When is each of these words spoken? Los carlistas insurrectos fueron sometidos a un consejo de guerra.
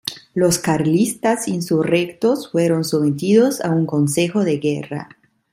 Los 0.33 0.57
carlistas 0.57 1.47
insurrectos 1.47 2.49
fueron 2.49 2.83
sometidos 2.85 3.61
a 3.63 3.69
un 3.69 3.85
consejo 3.85 4.43
de 4.43 4.57
guerra. 4.57 5.09